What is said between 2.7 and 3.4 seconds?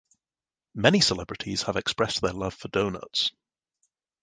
donuts.